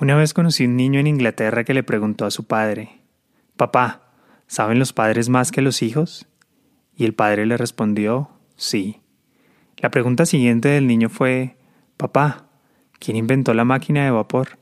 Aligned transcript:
Una 0.00 0.14
vez 0.14 0.32
conocí 0.32 0.64
un 0.64 0.76
niño 0.76 1.00
en 1.00 1.08
Inglaterra 1.08 1.64
que 1.64 1.74
le 1.74 1.82
preguntó 1.82 2.24
a 2.24 2.30
su 2.30 2.44
padre, 2.44 3.00
Papá, 3.56 4.12
¿saben 4.46 4.78
los 4.78 4.92
padres 4.92 5.28
más 5.28 5.50
que 5.50 5.60
los 5.60 5.82
hijos? 5.82 6.28
Y 6.94 7.04
el 7.04 7.14
padre 7.14 7.46
le 7.46 7.56
respondió, 7.56 8.30
sí. 8.54 9.00
La 9.76 9.90
pregunta 9.90 10.24
siguiente 10.24 10.68
del 10.68 10.86
niño 10.86 11.08
fue, 11.08 11.56
Papá, 11.96 12.46
¿quién 13.00 13.16
inventó 13.16 13.54
la 13.54 13.64
máquina 13.64 14.04
de 14.04 14.12
vapor? 14.12 14.60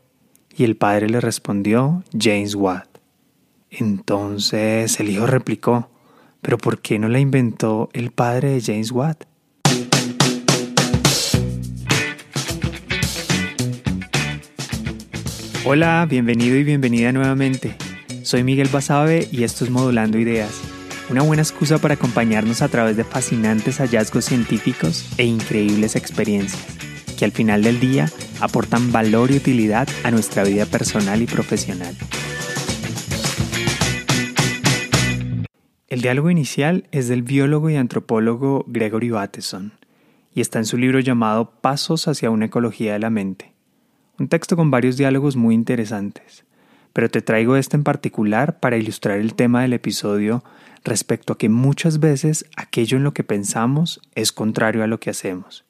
Y 0.56 0.64
el 0.64 0.78
padre 0.78 1.10
le 1.10 1.20
respondió, 1.20 2.02
James 2.18 2.54
Watt. 2.54 2.88
Entonces 3.68 4.98
el 5.00 5.10
hijo 5.10 5.26
replicó, 5.26 5.90
¿pero 6.40 6.56
por 6.56 6.80
qué 6.80 6.98
no 6.98 7.10
la 7.10 7.18
inventó 7.18 7.90
el 7.92 8.10
padre 8.10 8.52
de 8.52 8.62
James 8.62 8.90
Watt? 8.90 9.24
Hola, 15.68 16.06
bienvenido 16.08 16.54
y 16.54 16.62
bienvenida 16.62 17.10
nuevamente. 17.10 17.74
Soy 18.22 18.44
Miguel 18.44 18.68
Basabe 18.72 19.26
y 19.32 19.42
esto 19.42 19.64
es 19.64 19.70
Modulando 19.70 20.16
Ideas, 20.16 20.62
una 21.10 21.22
buena 21.22 21.42
excusa 21.42 21.78
para 21.78 21.94
acompañarnos 21.94 22.62
a 22.62 22.68
través 22.68 22.96
de 22.96 23.02
fascinantes 23.02 23.78
hallazgos 23.78 24.26
científicos 24.26 25.04
e 25.18 25.24
increíbles 25.24 25.96
experiencias, 25.96 26.64
que 27.18 27.24
al 27.24 27.32
final 27.32 27.64
del 27.64 27.80
día 27.80 28.08
aportan 28.40 28.92
valor 28.92 29.32
y 29.32 29.38
utilidad 29.38 29.88
a 30.04 30.12
nuestra 30.12 30.44
vida 30.44 30.66
personal 30.66 31.20
y 31.20 31.26
profesional. 31.26 31.96
El 35.88 36.00
diálogo 36.00 36.30
inicial 36.30 36.86
es 36.92 37.08
del 37.08 37.24
biólogo 37.24 37.70
y 37.70 37.74
antropólogo 37.74 38.64
Gregory 38.68 39.10
Bateson 39.10 39.72
y 40.32 40.42
está 40.42 40.60
en 40.60 40.64
su 40.64 40.78
libro 40.78 41.00
llamado 41.00 41.50
Pasos 41.60 42.06
hacia 42.06 42.30
una 42.30 42.44
ecología 42.44 42.92
de 42.92 43.00
la 43.00 43.10
mente. 43.10 43.55
Un 44.18 44.28
texto 44.28 44.56
con 44.56 44.70
varios 44.70 44.96
diálogos 44.96 45.36
muy 45.36 45.54
interesantes, 45.54 46.44
pero 46.94 47.10
te 47.10 47.20
traigo 47.20 47.56
este 47.56 47.76
en 47.76 47.84
particular 47.84 48.58
para 48.60 48.78
ilustrar 48.78 49.18
el 49.18 49.34
tema 49.34 49.60
del 49.60 49.74
episodio 49.74 50.42
respecto 50.84 51.34
a 51.34 51.38
que 51.38 51.50
muchas 51.50 52.00
veces 52.00 52.46
aquello 52.56 52.96
en 52.96 53.04
lo 53.04 53.12
que 53.12 53.24
pensamos 53.24 54.00
es 54.14 54.32
contrario 54.32 54.82
a 54.82 54.86
lo 54.86 54.98
que 55.00 55.10
hacemos. 55.10 55.66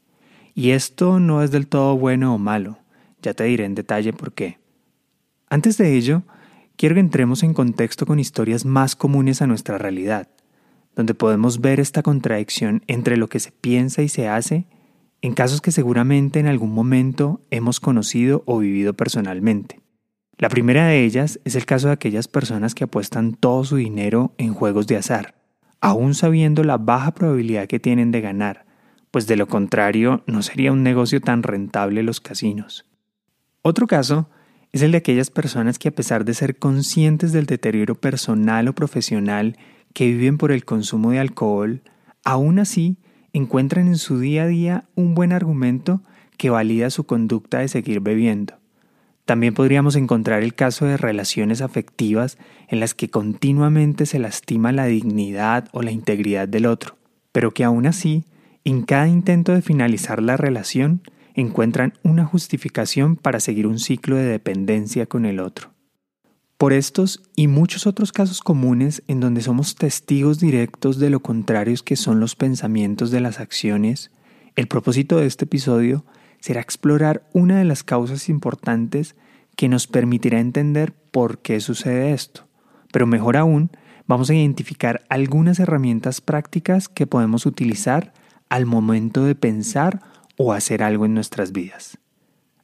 Y 0.55 0.71
esto 0.71 1.19
no 1.19 1.43
es 1.43 1.51
del 1.51 1.67
todo 1.67 1.97
bueno 1.97 2.35
o 2.35 2.39
malo, 2.39 2.79
ya 3.21 3.35
te 3.35 3.45
diré 3.45 3.65
en 3.65 3.75
detalle 3.75 4.13
por 4.13 4.33
qué. 4.33 4.59
Antes 5.49 5.77
de 5.77 5.97
ello, 5.97 6.23
quiero 6.77 6.95
que 6.95 7.01
entremos 7.01 7.43
en 7.43 7.53
contexto 7.53 8.07
con 8.07 8.21
historias 8.21 8.65
más 8.65 8.95
comunes 8.95 9.43
a 9.43 9.49
nuestra 9.49 9.77
realidad, 9.77 10.29
donde 10.95 11.15
podemos 11.15 11.61
ver 11.61 11.81
esta 11.81 12.03
contradicción 12.03 12.83
entre 12.87 13.17
lo 13.17 13.29
que 13.29 13.41
se 13.41 13.51
piensa 13.51 14.03
y 14.03 14.09
se 14.09 14.29
hace 14.29 14.67
en 15.23 15.35
casos 15.35 15.61
que 15.61 15.73
seguramente 15.73 16.39
en 16.41 16.47
algún 16.47 16.73
momento 16.73 17.41
hemos 17.51 17.81
conocido 17.81 18.43
o 18.47 18.59
vivido 18.59 18.95
personalmente. 18.95 19.81
La 20.39 20.49
primera 20.49 20.87
de 20.87 21.05
ellas 21.05 21.41
es 21.45 21.55
el 21.55 21.65
caso 21.65 21.87
de 21.87 21.95
aquellas 21.95 22.29
personas 22.29 22.75
que 22.75 22.85
apuestan 22.85 23.33
todo 23.33 23.65
su 23.65 23.77
dinero 23.77 24.35
en 24.37 24.53
juegos 24.53 24.87
de 24.87 24.97
azar, 24.97 25.35
aún 25.81 26.15
sabiendo 26.15 26.63
la 26.63 26.77
baja 26.77 27.15
probabilidad 27.15 27.67
que 27.67 27.81
tienen 27.81 28.11
de 28.11 28.21
ganar, 28.21 28.67
pues 29.11 29.27
de 29.27 29.37
lo 29.37 29.49
contrario 29.49 30.23
no 30.27 30.43
sería 30.43 30.73
un 30.73 30.83
negocio 30.83 31.21
tan 31.21 31.43
rentable 31.43 32.03
los 32.03 32.21
casinos. 32.21 32.85
Otro 33.63 33.87
caso 33.87 34.29
es 34.73 34.83
el 34.83 34.93
de 34.93 34.99
aquellas 34.99 35.31
personas 35.31 35.79
que 35.79 35.89
a 35.89 35.95
pesar 35.95 36.27
de 36.27 36.35
ser 36.35 36.59
conscientes 36.59 37.33
del 37.33 37.47
deterioro 37.47 37.95
personal 37.95 38.69
o 38.69 38.75
profesional 38.75 39.57
que 39.95 40.07
viven 40.07 40.37
por 40.37 40.53
el 40.53 40.67
consumo 40.67 41.13
de 41.13 41.19
alcohol, 41.19 41.83
aún 42.25 42.59
así 42.59 42.99
encuentran 43.37 43.87
en 43.87 43.99
su 43.99 44.19
día 44.19 44.45
a 44.45 44.47
día 44.47 44.85
un 44.95 45.15
buen 45.15 45.31
argumento 45.31 46.01
que 46.39 46.49
valida 46.49 46.89
su 46.89 47.05
conducta 47.05 47.59
de 47.59 47.69
seguir 47.69 48.01
bebiendo. 48.01 48.55
También 49.27 49.53
podríamos 49.53 49.95
encontrar 49.95 50.43
el 50.43 50.55
caso 50.55 50.87
de 50.87 50.97
relaciones 50.97 51.61
afectivas 51.61 52.39
en 52.69 52.81
las 52.81 52.95
que 52.95 53.11
continuamente 53.11 54.07
se 54.07 54.19
lastima 54.19 54.73
la 54.73 54.87
dignidad 54.87 55.69
o 55.73 55.83
la 55.83 55.91
integridad 55.91 56.49
del 56.49 56.65
otro, 56.65 56.97
pero 57.33 57.53
que 57.53 57.63
aún 57.63 57.87
así, 57.87 58.25
en 58.65 58.83
cada 58.83 59.09
intento 59.09 59.53
de 59.53 59.61
finalizar 59.61 60.23
la 60.23 60.39
relación, 60.39 61.03
encuentran 61.35 61.93
una 62.03 62.25
justificación 62.25 63.17
para 63.17 63.41
seguir 63.41 63.67
un 63.67 63.79
ciclo 63.79 64.17
de 64.17 64.25
dependencia 64.25 65.05
con 65.05 65.27
el 65.27 65.41
otro. 65.41 65.76
Por 66.59 66.73
estos 66.73 67.23
y 67.37 67.49
muchos 67.49 67.87
otros 67.87 68.13
casos 68.13 68.41
comunes 68.41 69.03
en 69.09 69.21
donde 69.21 69.43
somos 69.43 69.75
testigos 69.75 70.41
directos 70.41 70.99
de 70.99 71.11
lo 71.11 71.21
contrarios 71.21 71.83
que 71.83 71.97
son 71.97 72.19
los 72.19 72.35
pensamientos 72.35 73.11
de 73.11 73.21
las 73.21 73.41
acciones, 73.41 74.11
el 74.55 74.67
propósito 74.67 75.19
de 75.19 75.27
este 75.27 75.45
episodio 75.45 76.07
será 76.41 76.63
explorar 76.63 77.29
una 77.35 77.59
de 77.59 77.67
las 77.67 77.83
causas 77.83 78.31
importantes 78.31 79.17
que 79.55 79.69
nos 79.69 79.87
permitirá 79.87 80.41
entender 80.41 80.95
por 81.11 81.41
qué 81.41 81.61
sucede 81.61 82.15
esto. 82.15 82.47
Pero 82.91 83.07
mejor 83.07 83.37
aún, 83.37 83.71
vamos 84.07 84.31
a 84.31 84.35
identificar 84.35 85.05
algunas 85.11 85.59
herramientas 85.59 86.23
prácticas 86.23 86.89
que 86.89 87.07
podemos 87.07 87.45
utilizar 87.45 88.15
al 88.49 88.65
momento 88.65 89.25
de 89.25 89.35
pensar 89.35 90.01
o 90.39 90.55
hacer 90.55 90.83
algo 90.83 91.05
en 91.05 91.13
nuestras 91.13 91.53
vidas. 91.53 91.99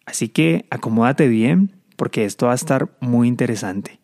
Así 0.06 0.30
que 0.30 0.64
acomódate 0.70 1.28
bien, 1.28 1.81
porque 1.96 2.24
esto 2.24 2.46
va 2.46 2.52
a 2.52 2.56
estar 2.56 2.96
muy 3.00 3.28
interesante. 3.28 4.02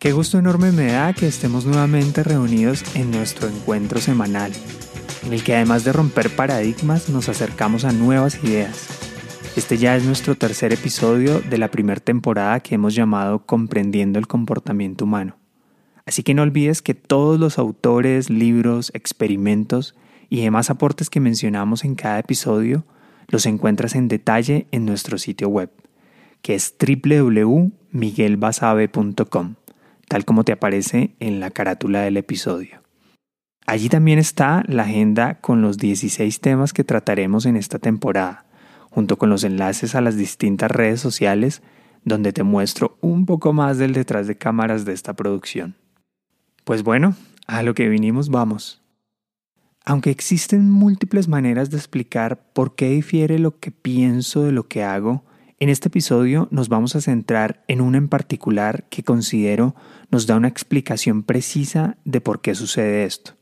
Qué 0.00 0.12
gusto 0.12 0.38
enorme 0.38 0.72
me 0.72 0.92
da 0.92 1.12
que 1.12 1.26
estemos 1.26 1.66
nuevamente 1.66 2.22
reunidos 2.22 2.82
en 2.96 3.10
nuestro 3.10 3.48
encuentro 3.48 4.00
semanal, 4.00 4.50
en 5.26 5.34
el 5.34 5.44
que 5.44 5.54
además 5.54 5.84
de 5.84 5.92
romper 5.92 6.34
paradigmas 6.34 7.10
nos 7.10 7.28
acercamos 7.28 7.84
a 7.84 7.92
nuevas 7.92 8.42
ideas. 8.42 8.88
Este 9.56 9.76
ya 9.76 9.96
es 9.96 10.04
nuestro 10.04 10.36
tercer 10.36 10.72
episodio 10.72 11.40
de 11.40 11.58
la 11.58 11.70
primera 11.70 12.00
temporada 12.00 12.60
que 12.60 12.76
hemos 12.76 12.94
llamado 12.94 13.44
Comprendiendo 13.44 14.18
el 14.18 14.26
comportamiento 14.26 15.04
humano. 15.04 15.39
Así 16.06 16.22
que 16.22 16.32
no 16.34 16.42
olvides 16.42 16.82
que 16.82 16.94
todos 16.94 17.38
los 17.38 17.58
autores, 17.58 18.30
libros, 18.30 18.90
experimentos 18.94 19.94
y 20.28 20.42
demás 20.42 20.70
aportes 20.70 21.10
que 21.10 21.20
mencionamos 21.20 21.84
en 21.84 21.94
cada 21.94 22.18
episodio 22.18 22.84
los 23.28 23.44
encuentras 23.46 23.94
en 23.94 24.08
detalle 24.08 24.66
en 24.72 24.86
nuestro 24.86 25.18
sitio 25.18 25.48
web, 25.48 25.70
que 26.42 26.54
es 26.54 26.74
www.miguelbasabe.com, 26.78 29.54
tal 30.08 30.24
como 30.24 30.44
te 30.44 30.52
aparece 30.52 31.14
en 31.20 31.40
la 31.40 31.50
carátula 31.50 32.02
del 32.02 32.16
episodio. 32.16 32.80
Allí 33.66 33.88
también 33.88 34.18
está 34.18 34.64
la 34.66 34.82
agenda 34.82 35.40
con 35.40 35.62
los 35.62 35.78
16 35.78 36.40
temas 36.40 36.72
que 36.72 36.82
trataremos 36.82 37.46
en 37.46 37.54
esta 37.56 37.78
temporada, 37.78 38.46
junto 38.90 39.16
con 39.16 39.30
los 39.30 39.44
enlaces 39.44 39.94
a 39.94 40.00
las 40.00 40.16
distintas 40.16 40.68
redes 40.70 41.00
sociales 41.00 41.62
donde 42.04 42.32
te 42.32 42.42
muestro 42.42 42.98
un 43.00 43.26
poco 43.26 43.52
más 43.52 43.78
del 43.78 43.92
detrás 43.92 44.26
de 44.26 44.36
cámaras 44.36 44.84
de 44.84 44.92
esta 44.92 45.14
producción. 45.14 45.76
Pues 46.64 46.82
bueno, 46.82 47.14
a 47.46 47.62
lo 47.62 47.74
que 47.74 47.88
vinimos 47.88 48.28
vamos. 48.28 48.80
Aunque 49.84 50.10
existen 50.10 50.70
múltiples 50.70 51.26
maneras 51.26 51.70
de 51.70 51.78
explicar 51.78 52.52
por 52.52 52.74
qué 52.74 52.90
difiere 52.90 53.38
lo 53.38 53.58
que 53.58 53.70
pienso 53.70 54.42
de 54.42 54.52
lo 54.52 54.68
que 54.68 54.84
hago, 54.84 55.24
en 55.58 55.68
este 55.68 55.88
episodio 55.88 56.48
nos 56.50 56.68
vamos 56.68 56.96
a 56.96 57.00
centrar 57.00 57.64
en 57.68 57.80
una 57.80 57.98
en 57.98 58.08
particular 58.08 58.84
que 58.88 59.02
considero 59.02 59.74
nos 60.10 60.26
da 60.26 60.36
una 60.36 60.48
explicación 60.48 61.22
precisa 61.22 61.98
de 62.04 62.20
por 62.20 62.40
qué 62.40 62.54
sucede 62.54 63.04
esto. 63.04 63.32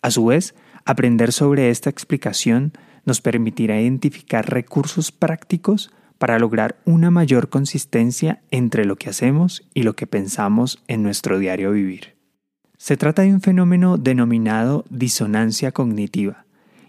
A 0.00 0.10
su 0.10 0.24
vez, 0.24 0.54
aprender 0.84 1.32
sobre 1.32 1.70
esta 1.70 1.90
explicación 1.90 2.72
nos 3.04 3.20
permitirá 3.20 3.80
identificar 3.80 4.48
recursos 4.48 5.12
prácticos 5.12 5.90
para 6.18 6.38
lograr 6.38 6.80
una 6.84 7.10
mayor 7.10 7.50
consistencia 7.50 8.40
entre 8.50 8.84
lo 8.84 8.96
que 8.96 9.10
hacemos 9.10 9.68
y 9.74 9.82
lo 9.82 9.94
que 9.96 10.06
pensamos 10.06 10.82
en 10.88 11.02
nuestro 11.02 11.38
diario 11.38 11.72
vivir. 11.72 12.15
Se 12.78 12.96
trata 12.96 13.22
de 13.22 13.32
un 13.32 13.40
fenómeno 13.40 13.96
denominado 13.96 14.84
disonancia 14.90 15.72
cognitiva, 15.72 16.44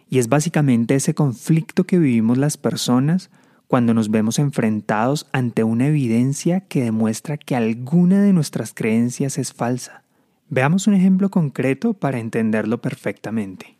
y 0.09 0.19
es 0.19 0.27
básicamente 0.29 0.95
ese 0.95 1.13
conflicto 1.13 1.85
que 1.85 1.97
vivimos 1.97 2.37
las 2.37 2.57
personas 2.57 3.29
cuando 3.67 3.93
nos 3.93 4.09
vemos 4.09 4.39
enfrentados 4.39 5.27
ante 5.31 5.63
una 5.63 5.87
evidencia 5.87 6.61
que 6.61 6.83
demuestra 6.83 7.37
que 7.37 7.55
alguna 7.55 8.21
de 8.21 8.33
nuestras 8.33 8.73
creencias 8.73 9.37
es 9.37 9.53
falsa. 9.53 10.03
Veamos 10.49 10.87
un 10.87 10.93
ejemplo 10.93 11.29
concreto 11.29 11.93
para 11.93 12.19
entenderlo 12.19 12.81
perfectamente. 12.81 13.77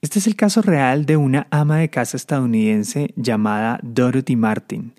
Este 0.00 0.20
es 0.20 0.26
el 0.26 0.36
caso 0.36 0.62
real 0.62 1.04
de 1.04 1.16
una 1.16 1.46
ama 1.50 1.78
de 1.78 1.90
casa 1.90 2.16
estadounidense 2.16 3.12
llamada 3.16 3.80
Dorothy 3.82 4.36
Martin, 4.36 4.92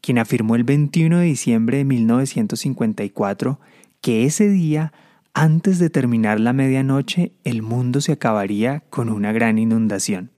quien 0.00 0.18
afirmó 0.18 0.54
el 0.54 0.62
21 0.62 1.18
de 1.18 1.24
diciembre 1.24 1.78
de 1.78 1.84
1954 1.84 3.58
que 4.00 4.24
ese 4.24 4.48
día 4.48 4.92
antes 5.38 5.78
de 5.78 5.90
terminar 5.90 6.40
la 6.40 6.54
medianoche, 6.54 7.32
el 7.44 7.60
mundo 7.60 8.00
se 8.00 8.12
acabaría 8.12 8.84
con 8.88 9.10
una 9.10 9.32
gran 9.32 9.58
inundación. 9.58 10.30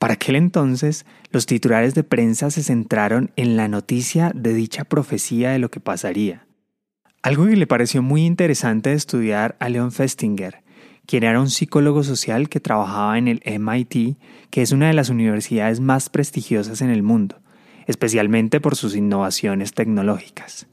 Para 0.00 0.14
aquel 0.14 0.34
entonces, 0.34 1.06
los 1.30 1.46
titulares 1.46 1.94
de 1.94 2.02
prensa 2.02 2.50
se 2.50 2.64
centraron 2.64 3.30
en 3.36 3.56
la 3.56 3.68
noticia 3.68 4.32
de 4.34 4.52
dicha 4.52 4.82
profecía 4.82 5.50
de 5.50 5.60
lo 5.60 5.70
que 5.70 5.78
pasaría. 5.78 6.48
Algo 7.22 7.46
que 7.46 7.54
le 7.54 7.68
pareció 7.68 8.02
muy 8.02 8.26
interesante 8.26 8.90
de 8.90 8.96
estudiar 8.96 9.54
a 9.60 9.68
Leon 9.68 9.92
Festinger, 9.92 10.64
quien 11.06 11.22
era 11.22 11.40
un 11.40 11.48
psicólogo 11.48 12.02
social 12.02 12.48
que 12.48 12.58
trabajaba 12.58 13.18
en 13.18 13.28
el 13.28 13.42
MIT, 13.60 14.18
que 14.50 14.62
es 14.62 14.72
una 14.72 14.88
de 14.88 14.94
las 14.94 15.08
universidades 15.08 15.78
más 15.78 16.10
prestigiosas 16.10 16.82
en 16.82 16.90
el 16.90 17.04
mundo, 17.04 17.40
especialmente 17.86 18.60
por 18.60 18.74
sus 18.74 18.96
innovaciones 18.96 19.72
tecnológicas. 19.72 20.66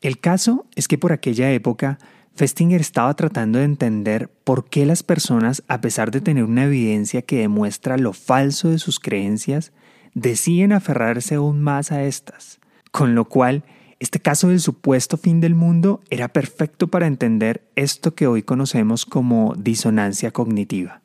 El 0.00 0.18
caso 0.18 0.64
es 0.76 0.88
que 0.88 0.96
por 0.96 1.12
aquella 1.12 1.52
época 1.52 1.98
Festinger 2.36 2.82
estaba 2.82 3.14
tratando 3.14 3.58
de 3.58 3.64
entender 3.64 4.28
por 4.44 4.68
qué 4.68 4.84
las 4.84 5.02
personas, 5.02 5.62
a 5.68 5.80
pesar 5.80 6.10
de 6.10 6.20
tener 6.20 6.44
una 6.44 6.64
evidencia 6.64 7.22
que 7.22 7.38
demuestra 7.38 7.96
lo 7.96 8.12
falso 8.12 8.68
de 8.68 8.78
sus 8.78 9.00
creencias, 9.00 9.72
deciden 10.12 10.72
aferrarse 10.72 11.36
aún 11.36 11.62
más 11.62 11.92
a 11.92 12.04
estas, 12.04 12.60
con 12.90 13.14
lo 13.14 13.24
cual 13.24 13.64
este 14.00 14.20
caso 14.20 14.48
del 14.48 14.60
supuesto 14.60 15.16
fin 15.16 15.40
del 15.40 15.54
mundo 15.54 16.02
era 16.10 16.28
perfecto 16.28 16.88
para 16.88 17.06
entender 17.06 17.66
esto 17.74 18.14
que 18.14 18.26
hoy 18.26 18.42
conocemos 18.42 19.06
como 19.06 19.54
disonancia 19.56 20.30
cognitiva. 20.30 21.00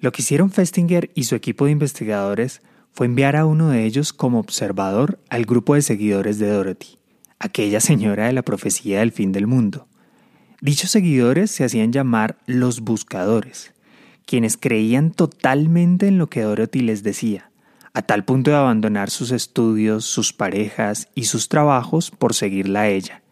Lo 0.00 0.12
que 0.12 0.20
hicieron 0.20 0.50
Festinger 0.50 1.10
y 1.14 1.24
su 1.24 1.34
equipo 1.34 1.64
de 1.64 1.70
investigadores 1.70 2.60
fue 2.90 3.06
enviar 3.06 3.36
a 3.36 3.46
uno 3.46 3.70
de 3.70 3.84
ellos 3.86 4.12
como 4.12 4.38
observador 4.38 5.18
al 5.30 5.46
grupo 5.46 5.76
de 5.76 5.80
seguidores 5.80 6.38
de 6.38 6.50
Dorothy, 6.50 6.98
aquella 7.38 7.80
señora 7.80 8.26
de 8.26 8.34
la 8.34 8.42
profecía 8.42 8.98
del 8.98 9.12
fin 9.12 9.32
del 9.32 9.46
mundo. 9.46 9.88
Dichos 10.62 10.92
seguidores 10.92 11.50
se 11.50 11.64
hacían 11.64 11.90
llamar 11.90 12.38
los 12.46 12.82
buscadores, 12.82 13.74
quienes 14.24 14.56
creían 14.56 15.10
totalmente 15.10 16.06
en 16.06 16.18
lo 16.18 16.28
que 16.28 16.42
Dorothy 16.42 16.82
les 16.82 17.02
decía, 17.02 17.50
a 17.94 18.02
tal 18.02 18.24
punto 18.24 18.52
de 18.52 18.58
abandonar 18.58 19.10
sus 19.10 19.32
estudios, 19.32 20.04
sus 20.04 20.32
parejas 20.32 21.08
y 21.16 21.24
sus 21.24 21.48
trabajos 21.48 22.12
por 22.12 22.32
seguirla 22.32 22.82
a 22.82 22.88
ella. 22.88 23.22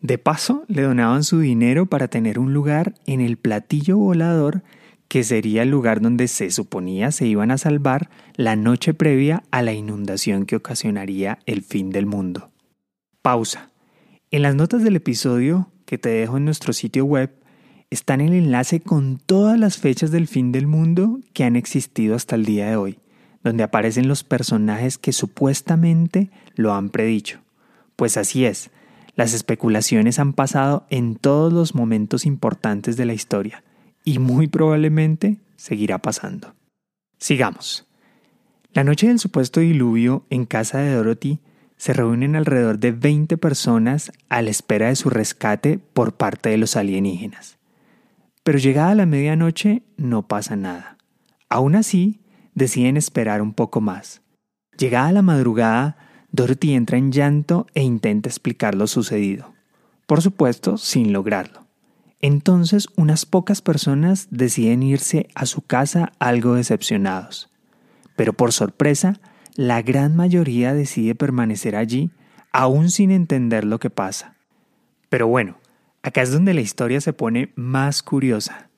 De 0.00 0.16
paso, 0.16 0.64
le 0.66 0.80
donaban 0.80 1.24
su 1.24 1.40
dinero 1.40 1.84
para 1.84 2.08
tener 2.08 2.38
un 2.38 2.54
lugar 2.54 2.94
en 3.04 3.20
el 3.20 3.36
platillo 3.36 3.98
volador 3.98 4.62
que 5.08 5.24
sería 5.24 5.64
el 5.64 5.68
lugar 5.68 6.00
donde 6.00 6.26
se 6.26 6.50
suponía 6.50 7.12
se 7.12 7.26
iban 7.26 7.50
a 7.50 7.58
salvar 7.58 8.08
la 8.34 8.56
noche 8.56 8.94
previa 8.94 9.42
a 9.50 9.60
la 9.60 9.74
inundación 9.74 10.46
que 10.46 10.56
ocasionaría 10.56 11.38
el 11.44 11.60
fin 11.60 11.90
del 11.90 12.06
mundo. 12.06 12.50
Pausa. 13.20 13.68
En 14.30 14.40
las 14.40 14.54
notas 14.54 14.82
del 14.82 14.96
episodio 14.96 15.70
que 15.88 15.98
te 15.98 16.10
dejo 16.10 16.36
en 16.36 16.44
nuestro 16.44 16.72
sitio 16.72 17.04
web 17.06 17.32
están 17.90 18.20
el 18.20 18.34
enlace 18.34 18.80
con 18.80 19.18
todas 19.18 19.58
las 19.58 19.78
fechas 19.78 20.10
del 20.10 20.28
fin 20.28 20.52
del 20.52 20.66
mundo 20.66 21.18
que 21.32 21.44
han 21.44 21.56
existido 21.56 22.14
hasta 22.14 22.36
el 22.36 22.44
día 22.44 22.68
de 22.68 22.76
hoy 22.76 22.98
donde 23.42 23.64
aparecen 23.64 24.08
los 24.08 24.24
personajes 24.24 24.98
que 24.98 25.12
supuestamente 25.12 26.30
lo 26.54 26.74
han 26.74 26.90
predicho. 26.90 27.40
Pues 27.96 28.16
así 28.18 28.44
es, 28.44 28.70
las 29.14 29.32
especulaciones 29.32 30.18
han 30.18 30.34
pasado 30.34 30.86
en 30.90 31.16
todos 31.16 31.50
los 31.52 31.74
momentos 31.74 32.26
importantes 32.26 32.96
de 32.96 33.06
la 33.06 33.14
historia 33.14 33.64
y 34.04 34.18
muy 34.18 34.48
probablemente 34.48 35.38
seguirá 35.56 35.98
pasando. 35.98 36.54
Sigamos. 37.18 37.86
La 38.74 38.84
noche 38.84 39.08
del 39.08 39.18
supuesto 39.18 39.60
diluvio 39.60 40.24
en 40.28 40.44
casa 40.44 40.78
de 40.78 40.92
Dorothy 40.92 41.38
se 41.78 41.92
reúnen 41.92 42.36
alrededor 42.36 42.78
de 42.78 42.92
20 42.92 43.38
personas 43.38 44.12
a 44.28 44.42
la 44.42 44.50
espera 44.50 44.88
de 44.88 44.96
su 44.96 45.08
rescate 45.08 45.78
por 45.78 46.14
parte 46.14 46.50
de 46.50 46.58
los 46.58 46.76
alienígenas. 46.76 47.56
Pero 48.42 48.58
llegada 48.58 48.94
la 48.94 49.06
medianoche 49.06 49.82
no 49.96 50.26
pasa 50.26 50.56
nada. 50.56 50.98
Aún 51.48 51.76
así, 51.76 52.20
deciden 52.54 52.96
esperar 52.96 53.40
un 53.40 53.54
poco 53.54 53.80
más. 53.80 54.22
Llegada 54.76 55.12
la 55.12 55.22
madrugada, 55.22 55.96
Dorothy 56.32 56.74
entra 56.74 56.98
en 56.98 57.12
llanto 57.12 57.66
e 57.74 57.82
intenta 57.82 58.28
explicar 58.28 58.74
lo 58.74 58.86
sucedido. 58.86 59.54
Por 60.06 60.20
supuesto, 60.20 60.76
sin 60.76 61.12
lograrlo. 61.12 61.66
Entonces, 62.20 62.88
unas 62.96 63.26
pocas 63.26 63.62
personas 63.62 64.26
deciden 64.30 64.82
irse 64.82 65.28
a 65.34 65.46
su 65.46 65.62
casa 65.62 66.12
algo 66.18 66.54
decepcionados. 66.54 67.50
Pero 68.16 68.32
por 68.32 68.52
sorpresa, 68.52 69.20
la 69.58 69.82
gran 69.82 70.14
mayoría 70.14 70.72
decide 70.72 71.16
permanecer 71.16 71.74
allí, 71.74 72.12
aún 72.52 72.92
sin 72.92 73.10
entender 73.10 73.64
lo 73.64 73.80
que 73.80 73.90
pasa. 73.90 74.36
Pero 75.08 75.26
bueno, 75.26 75.56
acá 76.00 76.22
es 76.22 76.30
donde 76.30 76.54
la 76.54 76.60
historia 76.60 77.00
se 77.00 77.12
pone 77.12 77.50
más 77.56 78.04
curiosa. 78.04 78.70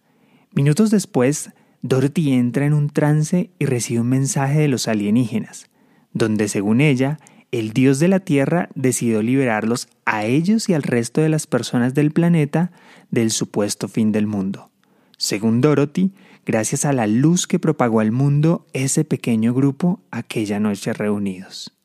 Minutos 0.54 0.90
después, 0.90 1.50
Dorothy 1.82 2.32
entra 2.32 2.64
en 2.64 2.72
un 2.72 2.88
trance 2.88 3.50
y 3.58 3.66
recibe 3.66 4.00
un 4.00 4.08
mensaje 4.08 4.58
de 4.58 4.68
los 4.68 4.88
alienígenas, 4.88 5.66
donde 6.14 6.48
según 6.48 6.80
ella, 6.80 7.18
el 7.52 7.74
dios 7.74 7.98
de 7.98 8.08
la 8.08 8.20
Tierra 8.20 8.70
decidió 8.74 9.20
liberarlos 9.20 9.86
a 10.06 10.24
ellos 10.24 10.70
y 10.70 10.72
al 10.72 10.82
resto 10.82 11.20
de 11.20 11.28
las 11.28 11.46
personas 11.46 11.92
del 11.92 12.10
planeta 12.10 12.72
del 13.10 13.32
supuesto 13.32 13.86
fin 13.86 14.12
del 14.12 14.26
mundo. 14.26 14.70
Según 15.18 15.60
Dorothy, 15.60 16.14
gracias 16.46 16.84
a 16.84 16.92
la 16.92 17.06
luz 17.06 17.46
que 17.46 17.58
propagó 17.58 18.00
al 18.00 18.12
mundo 18.12 18.66
ese 18.72 19.04
pequeño 19.04 19.54
grupo 19.54 20.00
aquella 20.10 20.60
noche 20.60 20.92
reunidos. 20.92 21.76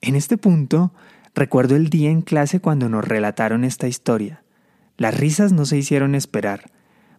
En 0.00 0.14
este 0.14 0.36
punto, 0.38 0.92
recuerdo 1.34 1.76
el 1.76 1.90
día 1.90 2.10
en 2.10 2.22
clase 2.22 2.60
cuando 2.60 2.88
nos 2.88 3.06
relataron 3.06 3.64
esta 3.64 3.88
historia. 3.88 4.42
Las 4.96 5.16
risas 5.16 5.52
no 5.52 5.64
se 5.64 5.76
hicieron 5.76 6.14
esperar, 6.14 6.70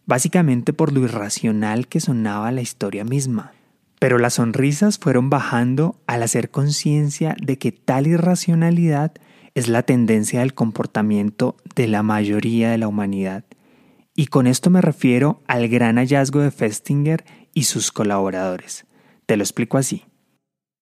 básicamente 0.06 0.74
por 0.74 0.94
lo 0.94 1.02
irracional 1.02 1.88
que 1.88 2.00
sonaba 2.00 2.52
la 2.52 2.62
historia 2.62 3.04
misma. 3.04 3.54
Pero 4.00 4.18
las 4.18 4.36
sonrisas 4.36 4.98
fueron 4.98 5.30
bajando 5.30 6.00
al 6.08 6.24
hacer 6.24 6.52
conciencia 6.52 7.36
de 7.42 7.58
que 7.58 7.72
tal 7.72 8.08
irracionalidad 8.08 9.14
es 9.56 9.68
la 9.68 9.84
tendencia 9.84 10.40
del 10.40 10.54
comportamiento 10.54 11.58
de 11.76 11.88
la 11.88 12.02
mayoría 12.02 12.72
de 12.72 12.78
la 12.78 12.88
humanidad. 12.88 13.44
Y 14.16 14.28
con 14.28 14.48
esto 14.48 14.70
me 14.70 14.82
refiero 14.82 15.42
al 15.48 15.68
gran 15.68 15.98
hallazgo 15.98 16.42
de 16.42 16.52
Festinger 16.52 17.24
y 17.54 17.64
sus 17.64 17.92
colaboradores. 17.92 18.86
Te 19.26 19.38
lo 19.38 19.44
explico 19.44 19.78
así. 19.78 20.06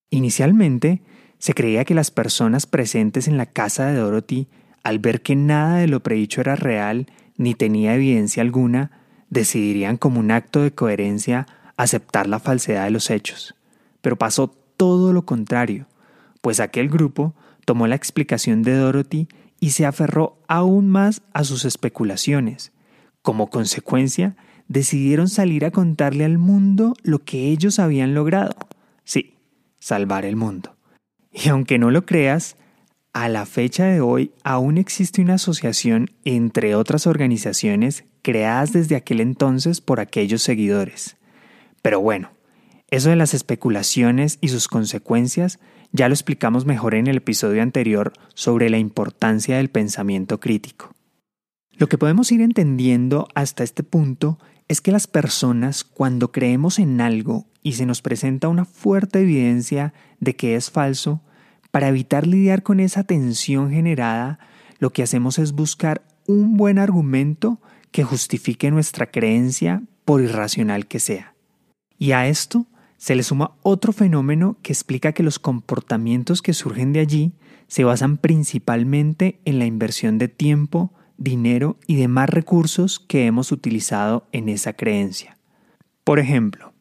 Inicialmente, 0.09 1.01
se 1.37 1.53
creía 1.53 1.85
que 1.85 1.93
las 1.93 2.11
personas 2.11 2.65
presentes 2.65 3.27
en 3.27 3.37
la 3.37 3.45
casa 3.45 3.85
de 3.87 3.95
Dorothy, 3.95 4.47
al 4.83 4.99
ver 4.99 5.21
que 5.21 5.35
nada 5.35 5.77
de 5.77 5.87
lo 5.87 6.01
predicho 6.01 6.41
era 6.41 6.55
real 6.55 7.07
ni 7.37 7.53
tenía 7.53 7.93
evidencia 7.93 8.41
alguna, 8.41 9.03
decidirían 9.29 9.97
como 9.97 10.19
un 10.19 10.31
acto 10.31 10.61
de 10.61 10.73
coherencia 10.73 11.45
aceptar 11.75 12.27
la 12.27 12.39
falsedad 12.39 12.85
de 12.85 12.91
los 12.91 13.09
hechos. 13.09 13.55
Pero 14.01 14.17
pasó 14.17 14.47
todo 14.47 15.13
lo 15.13 15.25
contrario, 15.25 15.87
pues 16.41 16.59
aquel 16.59 16.89
grupo 16.89 17.35
tomó 17.65 17.87
la 17.87 17.95
explicación 17.95 18.63
de 18.63 18.75
Dorothy 18.75 19.27
y 19.59 19.71
se 19.71 19.85
aferró 19.85 20.39
aún 20.47 20.89
más 20.89 21.21
a 21.33 21.43
sus 21.43 21.65
especulaciones. 21.65 22.71
Como 23.27 23.49
consecuencia, 23.49 24.37
decidieron 24.69 25.27
salir 25.27 25.65
a 25.65 25.71
contarle 25.71 26.23
al 26.23 26.37
mundo 26.37 26.93
lo 27.03 27.25
que 27.25 27.49
ellos 27.49 27.77
habían 27.77 28.13
logrado. 28.13 28.55
Sí, 29.03 29.35
salvar 29.79 30.23
el 30.23 30.37
mundo. 30.37 30.77
Y 31.29 31.49
aunque 31.49 31.77
no 31.77 31.91
lo 31.91 32.05
creas, 32.05 32.55
a 33.11 33.27
la 33.27 33.45
fecha 33.45 33.83
de 33.83 33.99
hoy 33.99 34.31
aún 34.45 34.77
existe 34.77 35.21
una 35.21 35.33
asociación 35.33 36.09
entre 36.23 36.73
otras 36.73 37.05
organizaciones 37.05 38.05
creadas 38.21 38.71
desde 38.71 38.95
aquel 38.95 39.19
entonces 39.19 39.81
por 39.81 39.99
aquellos 39.99 40.41
seguidores. 40.41 41.17
Pero 41.81 41.99
bueno, 41.99 42.31
eso 42.91 43.09
de 43.09 43.17
las 43.17 43.33
especulaciones 43.33 44.37
y 44.39 44.47
sus 44.47 44.69
consecuencias 44.69 45.59
ya 45.91 46.07
lo 46.07 46.13
explicamos 46.13 46.65
mejor 46.65 46.95
en 46.95 47.07
el 47.07 47.17
episodio 47.17 47.61
anterior 47.61 48.13
sobre 48.35 48.69
la 48.69 48.77
importancia 48.77 49.57
del 49.57 49.69
pensamiento 49.69 50.39
crítico. 50.39 50.95
Lo 51.77 51.87
que 51.87 51.97
podemos 51.99 52.31
ir 52.31 52.41
entendiendo 52.41 53.27
hasta 53.35 53.63
este 53.63 53.83
punto 53.83 54.39
es 54.67 54.81
que 54.81 54.91
las 54.91 55.05
personas 55.05 55.83
cuando 55.83 56.31
creemos 56.31 56.79
en 56.79 56.99
algo 57.01 57.45
y 57.61 57.73
se 57.73 57.85
nos 57.85 58.01
presenta 58.01 58.47
una 58.47 58.65
fuerte 58.65 59.19
evidencia 59.19 59.93
de 60.19 60.35
que 60.35 60.55
es 60.55 60.71
falso, 60.71 61.21
para 61.69 61.89
evitar 61.89 62.25
lidiar 62.25 62.63
con 62.63 62.79
esa 62.79 63.03
tensión 63.03 63.69
generada, 63.69 64.39
lo 64.79 64.91
que 64.91 65.03
hacemos 65.03 65.37
es 65.37 65.51
buscar 65.51 66.01
un 66.25 66.57
buen 66.57 66.79
argumento 66.79 67.61
que 67.91 68.03
justifique 68.03 68.71
nuestra 68.71 69.11
creencia 69.11 69.83
por 70.03 70.21
irracional 70.21 70.87
que 70.87 70.99
sea. 70.99 71.35
Y 71.99 72.13
a 72.13 72.27
esto 72.27 72.65
se 72.97 73.15
le 73.15 73.21
suma 73.21 73.51
otro 73.61 73.93
fenómeno 73.93 74.57
que 74.63 74.73
explica 74.73 75.11
que 75.11 75.23
los 75.23 75.37
comportamientos 75.37 76.41
que 76.41 76.53
surgen 76.53 76.93
de 76.93 77.01
allí 77.01 77.33
se 77.67 77.83
basan 77.83 78.17
principalmente 78.17 79.39
en 79.45 79.59
la 79.59 79.65
inversión 79.65 80.17
de 80.17 80.27
tiempo, 80.27 80.93
dinero 81.17 81.77
y 81.87 81.95
demás 81.95 82.29
recursos 82.29 82.99
que 82.99 83.25
hemos 83.25 83.51
utilizado 83.51 84.27
en 84.31 84.49
esa 84.49 84.73
creencia. 84.73 85.37
Por 86.03 86.19
ejemplo, 86.19 86.73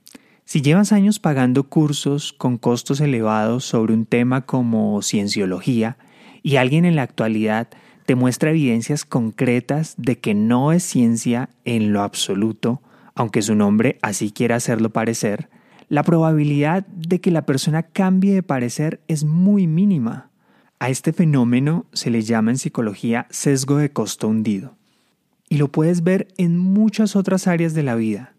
si 0.45 0.63
llevas 0.63 0.93
años 0.93 1.19
pagando 1.19 1.65
cursos 1.65 2.33
con 2.33 2.57
costos 2.59 3.01
elevados 3.01 3.65
sobre 3.65 3.95
un 3.95 4.07
tema 4.07 4.47
como 4.47 5.03
cienciología 5.03 5.97
y 6.43 6.57
alguien 6.57 6.85
en 6.85 6.95
la 6.95 7.03
actualidad 7.03 7.69
te 8.05 8.15
muestra 8.15 8.51
evidencias 8.51 9.05
concretas 9.05 9.95
de 9.99 10.19
que 10.21 10.35
no 10.35 10.71
es 10.71 10.85
ciencia 10.85 11.51
en 11.65 11.93
lo 11.93 12.03
absoluto, 12.03 12.81
aunque 13.17 13.43
su 13.43 13.57
nombre 13.57 13.99
así 14.03 14.31
quiera 14.31 14.55
hacerlo 14.55 14.91
parecer, 14.91 15.49
la 15.89 16.05
probabilidad 16.05 16.87
de 16.87 17.21
que 17.21 17.33
la 17.33 17.47
persona 17.47 17.83
cambie 17.83 18.33
de 18.33 18.43
parecer 18.43 19.01
es 19.09 19.25
muy 19.25 19.67
mínima. 19.67 20.31
A 20.79 20.91
este 20.91 21.15
fenómeno 21.15 21.87
se 21.93 22.11
le 22.11 22.21
llama 22.21 22.51
en 22.51 22.59
psicología 22.59 23.27
sesgo 23.31 23.79
de 23.79 23.93
costo 23.93 24.29
hundido. 24.29 24.77
y 25.49 25.59
lo 25.59 25.71
puedes 25.71 26.03
ver 26.03 26.27
en 26.39 26.59
muchas 26.59 27.15
otras 27.15 27.47
áreas 27.47 27.73
de 27.73 27.85
la 27.85 27.95
vida. 27.95 28.35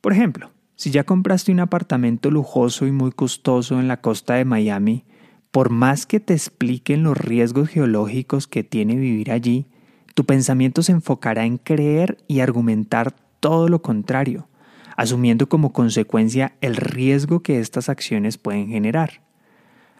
Por 0.00 0.14
ejemplo, 0.14 0.52
si 0.74 0.90
ya 0.90 1.04
compraste 1.04 1.52
un 1.52 1.60
apartamento 1.60 2.30
lujoso 2.30 2.86
y 2.86 2.92
muy 2.92 3.12
costoso 3.12 3.78
en 3.78 3.88
la 3.88 4.00
costa 4.00 4.34
de 4.34 4.46
Miami, 4.46 5.04
por 5.50 5.68
más 5.68 6.06
que 6.06 6.18
te 6.18 6.32
expliquen 6.32 7.02
los 7.02 7.16
riesgos 7.16 7.68
geológicos 7.68 8.46
que 8.46 8.64
tiene 8.64 8.96
vivir 8.96 9.30
allí, 9.30 9.66
tu 10.14 10.24
pensamiento 10.24 10.82
se 10.82 10.92
enfocará 10.92 11.44
en 11.44 11.58
creer 11.58 12.16
y 12.26 12.40
argumentar 12.40 13.14
todo 13.38 13.68
lo 13.68 13.82
contrario, 13.82 14.48
asumiendo 14.96 15.48
como 15.48 15.74
consecuencia 15.74 16.56
el 16.62 16.76
riesgo 16.76 17.40
que 17.40 17.60
estas 17.60 17.90
acciones 17.90 18.38
pueden 18.38 18.68
generar. 18.68 19.25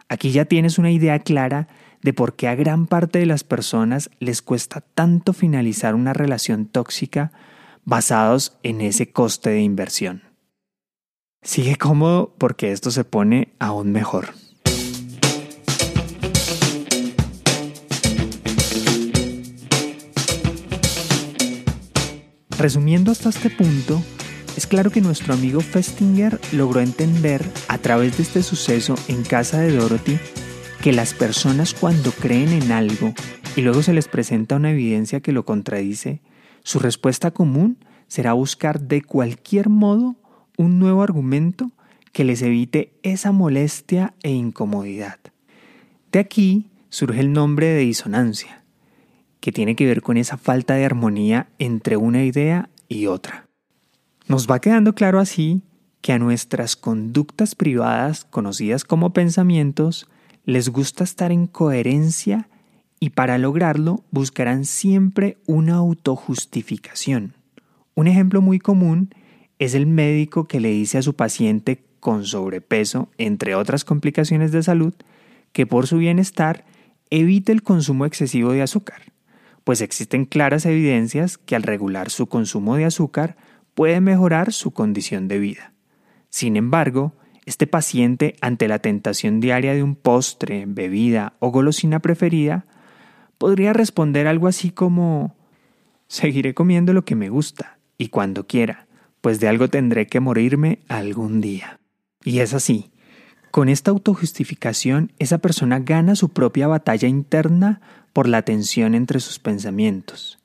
Aquí 0.09 0.31
ya 0.31 0.45
tienes 0.45 0.77
una 0.77 0.91
idea 0.91 1.19
clara 1.19 1.67
de 2.01 2.13
por 2.13 2.35
qué 2.35 2.47
a 2.47 2.55
gran 2.55 2.87
parte 2.87 3.19
de 3.19 3.25
las 3.25 3.43
personas 3.43 4.09
les 4.19 4.41
cuesta 4.41 4.81
tanto 4.81 5.33
finalizar 5.33 5.95
una 5.95 6.13
relación 6.13 6.65
tóxica 6.65 7.31
basados 7.83 8.57
en 8.63 8.81
ese 8.81 9.11
coste 9.11 9.49
de 9.49 9.61
inversión. 9.61 10.23
Sigue 11.41 11.75
cómodo 11.75 12.33
porque 12.37 12.71
esto 12.71 12.91
se 12.91 13.03
pone 13.03 13.49
aún 13.59 13.91
mejor. 13.91 14.29
Resumiendo 22.57 23.11
hasta 23.11 23.29
este 23.29 23.49
punto, 23.49 24.01
es 24.57 24.65
claro 24.65 24.89
que 24.89 25.01
nuestro 25.01 25.35
amigo 25.35 25.61
Festinger 25.61 26.41
logró 26.51 26.81
entender 26.81 27.45
a 27.67 27.77
través 27.77 28.17
de 28.17 28.23
este 28.23 28.41
suceso 28.41 28.95
en 29.07 29.21
casa 29.23 29.61
de 29.61 29.71
Dorothy 29.71 30.17
que 30.81 30.91
las 30.91 31.13
personas 31.13 31.75
cuando 31.75 32.11
creen 32.11 32.49
en 32.49 32.71
algo 32.71 33.13
y 33.55 33.61
luego 33.61 33.83
se 33.83 33.93
les 33.93 34.07
presenta 34.07 34.55
una 34.55 34.71
evidencia 34.71 35.19
que 35.19 35.31
lo 35.31 35.45
contradice, 35.45 36.21
su 36.63 36.79
respuesta 36.79 37.29
común 37.29 37.77
será 38.07 38.33
buscar 38.33 38.81
de 38.81 39.03
cualquier 39.03 39.69
modo 39.69 40.15
un 40.57 40.79
nuevo 40.79 41.03
argumento 41.03 41.71
que 42.11 42.23
les 42.23 42.41
evite 42.41 42.93
esa 43.03 43.31
molestia 43.31 44.15
e 44.23 44.31
incomodidad. 44.31 45.19
De 46.11 46.17
aquí 46.17 46.71
surge 46.89 47.19
el 47.19 47.31
nombre 47.31 47.67
de 47.67 47.81
disonancia, 47.81 48.63
que 49.39 49.51
tiene 49.51 49.75
que 49.75 49.85
ver 49.85 50.01
con 50.01 50.17
esa 50.17 50.37
falta 50.37 50.73
de 50.73 50.85
armonía 50.85 51.47
entre 51.59 51.95
una 51.95 52.23
idea 52.23 52.69
y 52.89 53.05
otra. 53.05 53.46
Nos 54.27 54.45
va 54.45 54.59
quedando 54.59 54.93
claro 54.93 55.19
así 55.19 55.61
que 56.01 56.11
a 56.11 56.19
nuestras 56.19 56.75
conductas 56.75 57.55
privadas, 57.55 58.25
conocidas 58.25 58.83
como 58.83 59.13
pensamientos, 59.13 60.09
les 60.43 60.67
gusta 60.67 61.05
estar 61.05 61.31
en 61.31 61.47
coherencia 61.47 62.49
y 62.99 63.11
para 63.11 63.37
lograrlo 63.37 64.03
buscarán 64.11 64.65
siempre 64.65 65.37
una 65.45 65.75
autojustificación. 65.75 67.35
Un 67.95 68.07
ejemplo 68.07 68.41
muy 68.41 68.59
común 68.59 69.13
es 69.59 69.73
el 69.75 69.87
médico 69.87 70.45
que 70.45 70.59
le 70.59 70.71
dice 70.71 70.97
a 70.97 71.03
su 71.03 71.15
paciente 71.15 71.85
con 72.01 72.25
sobrepeso, 72.25 73.09
entre 73.17 73.55
otras 73.55 73.85
complicaciones 73.85 74.51
de 74.51 74.61
salud, 74.61 74.93
que 75.53 75.65
por 75.65 75.87
su 75.87 75.97
bienestar 75.99 76.65
evite 77.09 77.53
el 77.53 77.63
consumo 77.63 78.05
excesivo 78.05 78.51
de 78.51 78.61
azúcar, 78.61 79.13
pues 79.63 79.79
existen 79.79 80.25
claras 80.25 80.65
evidencias 80.65 81.37
que 81.37 81.55
al 81.55 81.63
regular 81.63 82.09
su 82.09 82.27
consumo 82.27 82.75
de 82.75 82.85
azúcar 82.85 83.37
puede 83.77 84.01
mejorar 84.01 84.53
su 84.53 84.71
condición 84.71 85.27
de 85.27 85.37
vida. 85.37 85.71
Sin 86.31 86.57
embargo, 86.57 87.13
este 87.45 87.67
paciente, 87.67 88.35
ante 88.41 88.67
la 88.67 88.79
tentación 88.79 89.39
diaria 89.39 89.75
de 89.75 89.83
un 89.83 89.95
postre, 89.95 90.65
bebida 90.67 91.33
o 91.37 91.51
golosina 91.51 91.99
preferida, 91.99 92.65
podría 93.37 93.73
responder 93.73 94.25
algo 94.25 94.47
así 94.47 94.71
como 94.71 95.37
Seguiré 96.07 96.55
comiendo 96.55 96.91
lo 96.91 97.05
que 97.05 97.13
me 97.13 97.29
gusta 97.29 97.77
y 97.99 98.07
cuando 98.07 98.47
quiera, 98.47 98.87
pues 99.21 99.39
de 99.39 99.47
algo 99.47 99.67
tendré 99.67 100.07
que 100.07 100.21
morirme 100.21 100.79
algún 100.87 101.39
día. 101.39 101.79
Y 102.23 102.39
es 102.39 102.55
así. 102.55 102.89
Con 103.51 103.69
esta 103.69 103.91
autojustificación, 103.91 105.11
esa 105.19 105.37
persona 105.37 105.77
gana 105.77 106.15
su 106.15 106.29
propia 106.29 106.67
batalla 106.67 107.07
interna 107.07 107.79
por 108.11 108.27
la 108.27 108.41
tensión 108.41 108.95
entre 108.95 109.19
sus 109.19 109.37
pensamientos. 109.37 110.39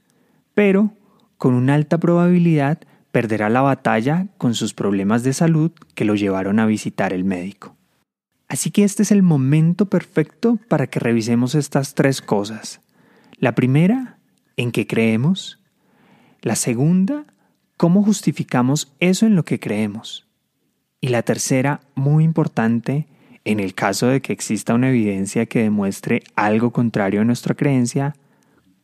Pero, 0.52 0.92
con 1.38 1.54
una 1.54 1.74
alta 1.74 1.96
probabilidad, 1.96 2.80
perderá 3.12 3.50
la 3.50 3.61
batalla 3.61 4.26
con 4.38 4.54
sus 4.54 4.75
problemas 4.75 5.23
de 5.23 5.35
salud 5.35 5.71
que 5.95 6.04
lo 6.04 6.14
llevaron 6.14 6.59
a 6.59 6.66
visitar 6.66 7.12
el 7.12 7.25
médico. 7.25 7.76
Así 8.49 8.71
que 8.71 8.85
este 8.85 9.02
es 9.02 9.12
el 9.12 9.23
momento 9.23 9.87
perfecto 9.87 10.59
para 10.69 10.87
que 10.87 10.99
revisemos 10.99 11.54
estas 11.54 11.95
tres 11.95 12.21
cosas. 12.21 12.81
La 13.38 13.54
primera, 13.54 14.19
en 14.57 14.73
qué 14.73 14.87
creemos. 14.87 15.59
La 16.40 16.57
segunda, 16.57 17.25
cómo 17.76 18.02
justificamos 18.02 18.92
eso 19.00 19.26
en 19.26 19.37
lo 19.37 19.45
que 19.45 19.61
creemos. 19.61 20.26
Y 21.00 21.09
la 21.09 21.23
tercera, 21.23 21.81
muy 21.95 22.25
importante, 22.25 23.07
en 23.45 23.59
el 23.59 23.75
caso 23.75 24.07
de 24.07 24.21
que 24.21 24.33
exista 24.33 24.75
una 24.75 24.90
evidencia 24.90 25.47
que 25.47 25.62
demuestre 25.62 26.23
algo 26.37 26.73
contrario 26.73 27.23
a 27.23 27.25
nuestra 27.25 27.54
creencia, 27.54 28.14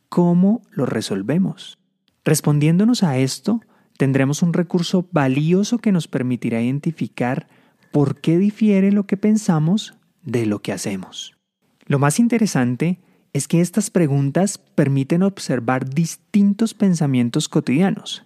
cómo 0.08 0.62
lo 0.70 0.86
resolvemos. 0.86 1.78
Respondiéndonos 2.24 3.02
a 3.02 3.18
esto, 3.18 3.60
tendremos 3.98 4.42
un 4.42 4.54
recurso 4.54 5.06
valioso 5.10 5.78
que 5.78 5.92
nos 5.92 6.08
permitirá 6.08 6.62
identificar 6.62 7.48
por 7.92 8.20
qué 8.20 8.38
difiere 8.38 8.92
lo 8.92 9.06
que 9.06 9.16
pensamos 9.18 9.94
de 10.22 10.46
lo 10.46 10.62
que 10.62 10.72
hacemos. 10.72 11.36
Lo 11.84 11.98
más 11.98 12.18
interesante 12.20 13.00
es 13.32 13.48
que 13.48 13.60
estas 13.60 13.90
preguntas 13.90 14.56
permiten 14.58 15.22
observar 15.22 15.90
distintos 15.90 16.74
pensamientos 16.74 17.48
cotidianos. 17.48 18.24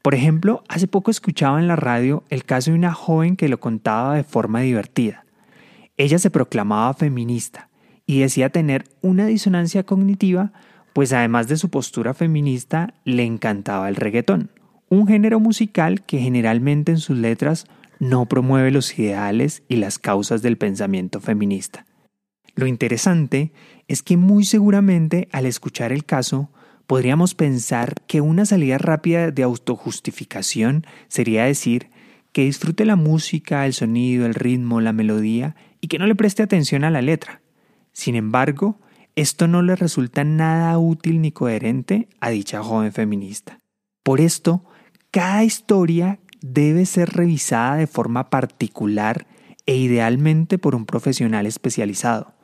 Por 0.00 0.14
ejemplo, 0.14 0.62
hace 0.68 0.86
poco 0.86 1.10
escuchaba 1.10 1.58
en 1.58 1.66
la 1.66 1.76
radio 1.76 2.22
el 2.30 2.44
caso 2.44 2.70
de 2.70 2.78
una 2.78 2.94
joven 2.94 3.36
que 3.36 3.48
lo 3.48 3.58
contaba 3.58 4.14
de 4.14 4.24
forma 4.24 4.60
divertida. 4.60 5.26
Ella 5.96 6.18
se 6.18 6.30
proclamaba 6.30 6.94
feminista 6.94 7.68
y 8.06 8.20
decía 8.20 8.50
tener 8.50 8.84
una 9.02 9.26
disonancia 9.26 9.82
cognitiva, 9.82 10.52
pues 10.92 11.12
además 11.12 11.48
de 11.48 11.56
su 11.56 11.68
postura 11.68 12.14
feminista, 12.14 12.94
le 13.04 13.24
encantaba 13.24 13.88
el 13.88 13.96
reggaetón 13.96 14.50
un 14.90 15.06
género 15.06 15.38
musical 15.40 16.02
que 16.02 16.18
generalmente 16.18 16.92
en 16.92 16.98
sus 16.98 17.16
letras 17.16 17.66
no 18.00 18.26
promueve 18.26 18.72
los 18.72 18.98
ideales 18.98 19.62
y 19.68 19.76
las 19.76 19.98
causas 19.98 20.42
del 20.42 20.58
pensamiento 20.58 21.20
feminista. 21.20 21.86
Lo 22.56 22.66
interesante 22.66 23.52
es 23.86 24.02
que 24.02 24.16
muy 24.16 24.44
seguramente 24.44 25.28
al 25.32 25.46
escuchar 25.46 25.92
el 25.92 26.04
caso 26.04 26.50
podríamos 26.88 27.36
pensar 27.36 27.94
que 28.08 28.20
una 28.20 28.44
salida 28.44 28.78
rápida 28.78 29.30
de 29.30 29.44
autojustificación 29.44 30.84
sería 31.06 31.44
decir 31.44 31.90
que 32.32 32.44
disfrute 32.44 32.84
la 32.84 32.96
música, 32.96 33.64
el 33.66 33.74
sonido, 33.74 34.26
el 34.26 34.34
ritmo, 34.34 34.80
la 34.80 34.92
melodía 34.92 35.54
y 35.80 35.86
que 35.86 35.98
no 35.98 36.06
le 36.06 36.16
preste 36.16 36.42
atención 36.42 36.82
a 36.82 36.90
la 36.90 37.00
letra. 37.00 37.42
Sin 37.92 38.16
embargo, 38.16 38.80
esto 39.14 39.46
no 39.46 39.62
le 39.62 39.76
resulta 39.76 40.24
nada 40.24 40.76
útil 40.78 41.20
ni 41.20 41.30
coherente 41.30 42.08
a 42.20 42.30
dicha 42.30 42.62
joven 42.62 42.92
feminista. 42.92 43.58
Por 44.02 44.20
esto, 44.20 44.64
cada 45.10 45.44
historia 45.44 46.18
debe 46.40 46.86
ser 46.86 47.10
revisada 47.10 47.76
de 47.76 47.86
forma 47.86 48.30
particular 48.30 49.26
e 49.66 49.76
idealmente 49.76 50.58
por 50.58 50.74
un 50.74 50.86
profesional 50.86 51.46
especializado, 51.46 52.34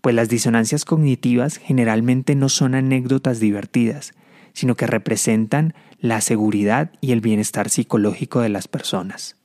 pues 0.00 0.14
las 0.14 0.28
disonancias 0.28 0.84
cognitivas 0.84 1.58
generalmente 1.58 2.34
no 2.34 2.48
son 2.48 2.74
anécdotas 2.74 3.40
divertidas, 3.40 4.14
sino 4.52 4.74
que 4.74 4.86
representan 4.86 5.74
la 6.00 6.20
seguridad 6.20 6.90
y 7.00 7.12
el 7.12 7.20
bienestar 7.20 7.68
psicológico 7.68 8.40
de 8.40 8.48
las 8.48 8.68
personas. 8.68 9.36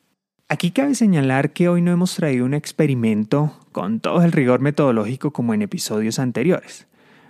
Aquí 0.48 0.72
cabe 0.72 0.96
señalar 0.96 1.54
que 1.54 1.70
hoy 1.70 1.82
no 1.82 1.92
hemos 1.92 2.16
traído 2.16 2.46
un 2.46 2.54
experimento 2.54 3.58
con 3.72 4.02
todo 4.02 4.22
el 4.24 4.32
rigor 4.32 4.60
metodológico 4.60 5.32
como 5.32 5.54
en 5.54 5.62
episodios 5.62 6.20
anteriores, 6.20 6.88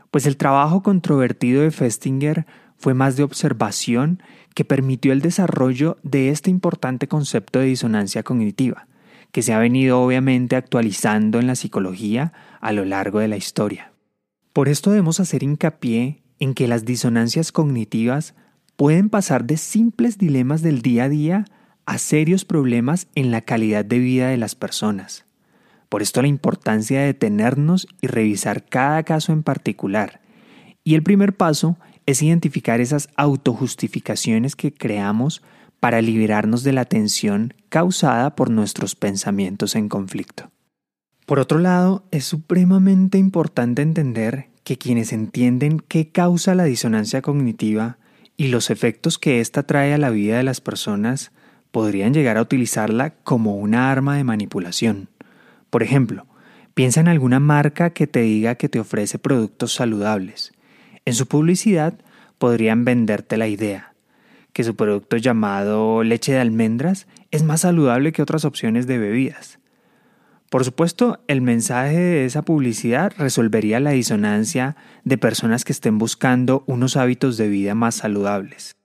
pues 0.10 0.26
el 0.26 0.38
trabajo 0.38 0.82
controvertido 0.82 1.62
de 1.62 1.72
Festinger 1.72 2.46
fue 2.82 2.96
más 2.96 3.16
de 3.16 3.24
observación 3.24 4.24
que 4.56 4.66
permitió 4.66 5.14
el 5.14 5.22
desarrollo 5.22 6.00
de 6.02 6.30
este 6.30 6.50
importante 6.50 7.08
concepto 7.08 7.60
de 7.60 7.66
disonancia 7.66 8.24
cognitiva, 8.24 8.88
que 9.32 9.44
se 9.44 9.54
ha 9.54 9.60
venido 9.60 10.02
obviamente 10.02 10.56
actualizando 10.56 11.40
en 11.40 11.46
la 11.46 11.56
psicología 11.56 12.34
a 12.60 12.72
lo 12.72 12.84
largo 12.84 13.20
de 13.20 13.28
la 13.28 13.38
historia. 13.38 13.94
Por 14.52 14.68
esto 14.68 14.90
debemos 14.90 15.20
hacer 15.20 15.44
hincapié 15.44 16.24
en 16.40 16.56
que 16.56 16.68
las 16.68 16.84
disonancias 16.84 17.52
cognitivas 17.52 18.34
pueden 18.76 19.10
pasar 19.10 19.46
de 19.46 19.58
simples 19.58 20.18
dilemas 20.18 20.64
del 20.64 20.82
día 20.82 21.04
a 21.04 21.10
día 21.10 21.46
a 21.86 22.00
serios 22.00 22.46
problemas 22.46 23.08
en 23.14 23.30
la 23.30 23.42
calidad 23.42 23.86
de 23.86 24.00
vida 24.00 24.30
de 24.30 24.38
las 24.38 24.56
personas. 24.56 25.26
Por 25.88 26.02
esto 26.02 26.22
la 26.24 26.28
importancia 26.28 27.00
de 27.00 27.06
detenernos 27.06 27.88
y 28.02 28.08
revisar 28.08 28.66
cada 28.66 29.04
caso 29.04 29.34
en 29.34 29.44
particular. 29.44 30.22
Y 30.84 30.96
el 30.96 31.04
primer 31.04 31.36
paso 31.36 31.78
es 32.12 32.22
identificar 32.22 32.82
esas 32.82 33.10
autojustificaciones 33.16 34.56
que 34.56 34.74
creamos 34.74 35.42
para 35.80 36.02
liberarnos 36.02 36.64
de 36.64 36.74
la 36.74 36.86
tensión 36.86 37.54
causada 37.70 38.36
por 38.36 38.50
nuestros 38.50 38.96
pensamientos 38.96 39.76
en 39.76 39.90
conflicto. 39.90 40.52
Por 41.26 41.40
otro 41.40 41.60
lado, 41.60 42.06
es 42.12 42.26
supremamente 42.26 43.18
importante 43.18 43.82
entender 43.82 44.50
que 44.64 44.78
quienes 44.78 45.12
entienden 45.12 45.80
qué 45.80 46.10
causa 46.10 46.56
la 46.56 46.66
disonancia 46.66 47.22
cognitiva 47.22 47.98
y 48.38 48.48
los 48.48 48.70
efectos 48.70 49.18
que 49.18 49.40
ésta 49.40 49.64
trae 49.64 49.94
a 49.94 49.98
la 49.98 50.10
vida 50.10 50.38
de 50.38 50.44
las 50.44 50.62
personas, 50.62 51.32
podrían 51.72 52.14
llegar 52.14 52.38
a 52.38 52.42
utilizarla 52.42 53.12
como 53.24 53.56
una 53.56 53.92
arma 53.92 54.18
de 54.18 54.24
manipulación. 54.24 55.10
Por 55.70 55.84
ejemplo, 55.84 56.26
piensa 56.74 57.00
en 57.00 57.08
alguna 57.08 57.40
marca 57.40 57.92
que 57.92 58.08
te 58.08 58.22
diga 58.22 58.56
que 58.56 58.70
te 58.70 58.80
ofrece 58.80 59.20
productos 59.20 59.74
saludables. 59.74 60.52
En 61.06 61.14
su 61.14 61.28
publicidad 61.28 61.96
podrían 62.38 62.86
venderte 62.86 63.38
la 63.38 63.48
idea 63.48 63.92
que 64.54 64.64
su 64.64 64.76
producto 64.76 65.18
llamado 65.18 66.04
leche 66.04 66.34
de 66.34 66.40
almendras 66.40 67.08
es 67.32 67.44
más 67.44 67.62
saludable 67.62 68.12
que 68.12 68.22
otras 68.22 68.46
opciones 68.46 68.88
de 68.88 68.98
bebidas. 68.98 69.60
Por 70.50 70.66
supuesto, 70.66 71.24
el 71.28 71.42
mensaje 71.42 71.98
de 71.98 72.26
esa 72.26 72.42
publicidad 72.42 73.14
resolvería 73.18 73.80
la 73.80 73.92
disonancia 73.92 74.76
de 75.06 75.18
personas 75.18 75.64
que 75.64 75.72
estén 75.72 75.98
buscando 75.98 76.66
unos 76.68 76.98
hábitos 76.98 77.38
de 77.38 77.48
vida 77.48 77.74
más 77.74 77.96
saludables. 77.96 78.76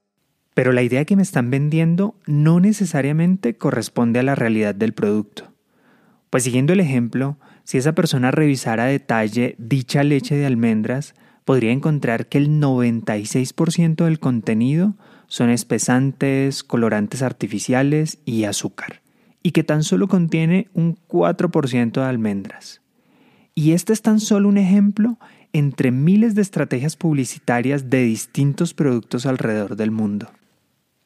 Pero 0.53 0.71
la 0.71 0.81
idea 0.81 1.03
que 1.03 1.17
me 1.17 1.23
están 1.23 1.51
vendiendo 1.51 2.15
no 2.25 2.61
necesariamente 2.61 3.57
corresponde 3.57 4.19
a 4.19 4.23
la 4.23 4.35
realidad 4.35 4.73
del 4.73 4.93
producto. 4.93 5.51
Pues 6.29 6.43
siguiendo 6.43 6.71
el 6.71 6.79
ejemplo, 6.79 7.37
si 7.65 7.77
esa 7.77 7.93
persona 7.93 8.31
revisara 8.31 8.85
a 8.85 8.87
detalle 8.87 9.55
dicha 9.57 10.03
leche 10.03 10.35
de 10.35 10.45
almendras, 10.45 11.15
podría 11.47 11.71
encontrar 11.71 12.27
que 12.27 12.37
el 12.37 12.59
96% 12.59 14.03
del 14.03 14.19
contenido 14.19 14.95
son 15.27 15.49
espesantes, 15.49 16.61
colorantes 16.61 17.21
artificiales 17.21 18.17
y 18.25 18.43
azúcar, 18.43 19.01
y 19.43 19.51
que 19.51 19.63
tan 19.63 19.83
solo 19.83 20.09
contiene 20.09 20.67
un 20.73 20.97
4% 21.07 21.93
de 21.93 22.03
almendras. 22.03 22.81
Y 23.55 23.71
este 23.71 23.93
es 23.93 24.01
tan 24.01 24.19
solo 24.19 24.49
un 24.49 24.57
ejemplo 24.57 25.19
entre 25.53 25.91
miles 25.91 26.35
de 26.35 26.41
estrategias 26.41 26.97
publicitarias 26.97 27.89
de 27.89 28.03
distintos 28.03 28.73
productos 28.73 29.25
alrededor 29.25 29.77
del 29.77 29.91
mundo. 29.91 30.29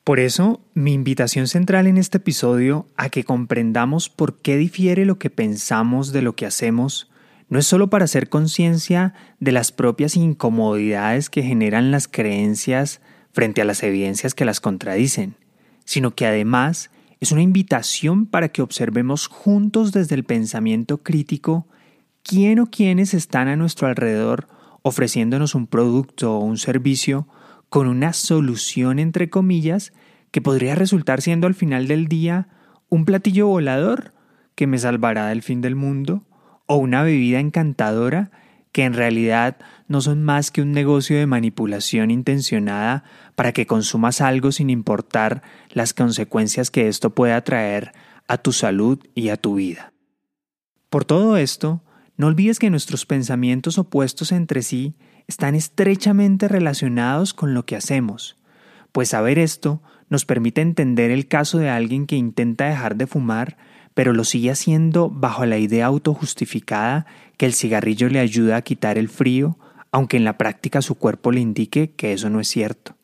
Por 0.03 0.19
eso, 0.19 0.59
mi 0.73 0.93
invitación 0.93 1.45
central 1.45 1.85
en 1.85 1.99
este 1.99 2.17
episodio 2.17 2.87
a 2.97 3.09
que 3.09 3.23
comprendamos 3.23 4.09
por 4.09 4.39
qué 4.39 4.57
difiere 4.57 5.05
lo 5.05 5.19
que 5.19 5.29
pensamos 5.29 6.11
de 6.11 6.23
lo 6.23 6.35
que 6.35 6.47
hacemos 6.47 7.10
no 7.51 7.59
es 7.59 7.67
solo 7.67 7.89
para 7.89 8.05
hacer 8.05 8.29
conciencia 8.29 9.13
de 9.41 9.51
las 9.51 9.73
propias 9.73 10.15
incomodidades 10.15 11.29
que 11.29 11.43
generan 11.43 11.91
las 11.91 12.07
creencias 12.07 13.01
frente 13.33 13.61
a 13.61 13.65
las 13.65 13.83
evidencias 13.83 14.33
que 14.33 14.45
las 14.45 14.61
contradicen, 14.61 15.35
sino 15.83 16.15
que 16.15 16.25
además 16.25 16.91
es 17.19 17.33
una 17.33 17.41
invitación 17.41 18.25
para 18.25 18.47
que 18.47 18.61
observemos 18.61 19.27
juntos 19.27 19.91
desde 19.91 20.15
el 20.15 20.23
pensamiento 20.23 20.99
crítico 20.99 21.67
quién 22.23 22.57
o 22.59 22.67
quiénes 22.67 23.13
están 23.13 23.49
a 23.49 23.57
nuestro 23.57 23.89
alrededor 23.89 24.47
ofreciéndonos 24.81 25.53
un 25.53 25.67
producto 25.67 26.37
o 26.37 26.39
un 26.39 26.57
servicio 26.57 27.27
con 27.67 27.87
una 27.87 28.13
solución 28.13 28.97
entre 28.97 29.29
comillas 29.29 29.91
que 30.31 30.41
podría 30.41 30.75
resultar 30.75 31.21
siendo 31.21 31.47
al 31.47 31.53
final 31.53 31.89
del 31.89 32.07
día 32.07 32.47
un 32.87 33.03
platillo 33.03 33.47
volador 33.47 34.13
que 34.55 34.67
me 34.67 34.77
salvará 34.77 35.27
del 35.27 35.41
fin 35.41 35.59
del 35.59 35.75
mundo 35.75 36.23
o 36.65 36.77
una 36.77 37.03
bebida 37.03 37.39
encantadora 37.39 38.31
que 38.71 38.83
en 38.85 38.93
realidad 38.93 39.57
no 39.87 40.01
son 40.01 40.23
más 40.23 40.51
que 40.51 40.61
un 40.61 40.71
negocio 40.71 41.17
de 41.17 41.27
manipulación 41.27 42.11
intencionada 42.11 43.03
para 43.35 43.51
que 43.51 43.67
consumas 43.67 44.21
algo 44.21 44.51
sin 44.51 44.69
importar 44.69 45.41
las 45.71 45.93
consecuencias 45.93 46.71
que 46.71 46.87
esto 46.87 47.09
pueda 47.09 47.43
traer 47.43 47.91
a 48.27 48.37
tu 48.37 48.53
salud 48.53 48.99
y 49.13 49.29
a 49.29 49.37
tu 49.37 49.55
vida. 49.55 49.93
Por 50.89 51.05
todo 51.05 51.37
esto, 51.37 51.83
no 52.15 52.27
olvides 52.27 52.59
que 52.59 52.69
nuestros 52.69 53.05
pensamientos 53.05 53.77
opuestos 53.77 54.31
entre 54.31 54.61
sí 54.61 54.95
están 55.27 55.55
estrechamente 55.55 56.47
relacionados 56.47 57.33
con 57.33 57.53
lo 57.53 57.65
que 57.65 57.75
hacemos, 57.75 58.37
pues 58.91 59.09
saber 59.09 59.39
esto 59.39 59.81
nos 60.09 60.25
permite 60.25 60.61
entender 60.61 61.11
el 61.11 61.27
caso 61.27 61.57
de 61.57 61.69
alguien 61.69 62.05
que 62.05 62.17
intenta 62.17 62.65
dejar 62.65 62.95
de 62.97 63.07
fumar, 63.07 63.57
pero 63.93 64.13
lo 64.13 64.23
sigue 64.23 64.51
haciendo 64.51 65.09
bajo 65.09 65.45
la 65.45 65.57
idea 65.57 65.85
autojustificada 65.87 67.05
que 67.37 67.45
el 67.45 67.53
cigarrillo 67.53 68.09
le 68.09 68.19
ayuda 68.19 68.57
a 68.57 68.61
quitar 68.61 68.97
el 68.97 69.09
frío, 69.09 69.57
aunque 69.91 70.17
en 70.17 70.23
la 70.23 70.37
práctica 70.37 70.81
su 70.81 70.95
cuerpo 70.95 71.31
le 71.31 71.41
indique 71.41 71.91
que 71.91 72.13
eso 72.13 72.29
no 72.29 72.39
es 72.39 72.47
cierto. 72.47 72.95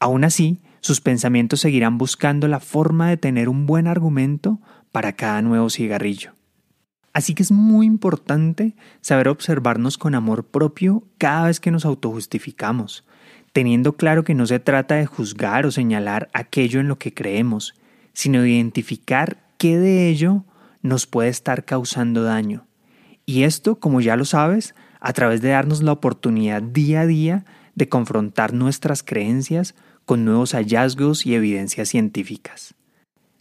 Aún 0.00 0.24
así, 0.24 0.60
sus 0.80 1.00
pensamientos 1.00 1.60
seguirán 1.60 1.98
buscando 1.98 2.48
la 2.48 2.60
forma 2.60 3.08
de 3.08 3.16
tener 3.16 3.48
un 3.48 3.66
buen 3.66 3.86
argumento 3.86 4.60
para 4.92 5.14
cada 5.14 5.42
nuevo 5.42 5.70
cigarrillo. 5.70 6.32
Así 7.12 7.32
que 7.32 7.42
es 7.42 7.50
muy 7.50 7.86
importante 7.86 8.76
saber 9.00 9.28
observarnos 9.28 9.96
con 9.96 10.14
amor 10.14 10.44
propio 10.44 11.02
cada 11.16 11.46
vez 11.46 11.60
que 11.60 11.70
nos 11.70 11.86
autojustificamos, 11.86 13.06
teniendo 13.52 13.96
claro 13.96 14.22
que 14.22 14.34
no 14.34 14.44
se 14.46 14.58
trata 14.58 14.96
de 14.96 15.06
juzgar 15.06 15.64
o 15.64 15.70
señalar 15.70 16.28
aquello 16.34 16.78
en 16.78 16.88
lo 16.88 16.98
que 16.98 17.14
creemos, 17.14 17.74
sino 18.12 18.42
de 18.42 18.50
identificar 18.50 19.45
qué 19.58 19.78
de 19.78 20.08
ello 20.08 20.44
nos 20.82 21.06
puede 21.06 21.28
estar 21.28 21.64
causando 21.64 22.22
daño. 22.22 22.66
Y 23.24 23.42
esto, 23.42 23.80
como 23.80 24.00
ya 24.00 24.16
lo 24.16 24.24
sabes, 24.24 24.74
a 25.00 25.12
través 25.12 25.42
de 25.42 25.50
darnos 25.50 25.82
la 25.82 25.92
oportunidad 25.92 26.62
día 26.62 27.02
a 27.02 27.06
día 27.06 27.44
de 27.74 27.88
confrontar 27.88 28.52
nuestras 28.52 29.02
creencias 29.02 29.74
con 30.04 30.24
nuevos 30.24 30.52
hallazgos 30.52 31.26
y 31.26 31.34
evidencias 31.34 31.88
científicas. 31.88 32.74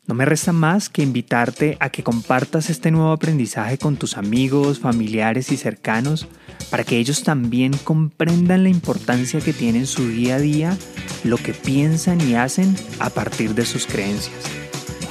No 0.08 0.13
me 0.13 0.25
resta 0.25 0.51
más 0.51 0.89
que 0.89 1.01
invitarte 1.01 1.78
a 1.80 1.89
que 1.89 2.04
compartas 2.04 2.69
este 2.69 2.91
nuevo 2.91 3.12
aprendizaje 3.12 3.80
con 3.80 3.97
tus 3.97 4.17
amigos, 4.17 4.80
familiares 4.80 5.51
y 5.51 5.58
cercanos 5.58 6.28
para 6.69 6.84
que 6.84 6.97
ellos 6.97 7.23
también 7.23 7.73
comprendan 7.84 8.63
la 8.63 8.69
importancia 8.69 9.41
que 9.41 9.54
tiene 9.54 9.80
en 9.80 9.88
su 9.88 10.08
día 10.08 10.36
a 10.36 10.39
día 10.39 10.78
lo 11.23 11.38
que 11.38 11.54
piensan 11.54 12.21
y 12.21 12.36
hacen 12.36 12.75
a 12.99 13.10
partir 13.10 13.56
de 13.56 13.65
sus 13.65 13.88
creencias. 13.88 14.64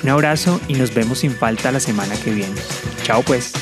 Un 0.04 0.10
abrazo 0.10 0.60
y 0.68 0.74
nos 0.74 0.92
vemos 0.92 1.20
sin 1.20 1.32
falta 1.32 1.72
la 1.72 1.80
semana 1.80 2.14
que 2.16 2.30
viene. 2.30 2.60
Chao 3.04 3.22
pues. 3.22 3.54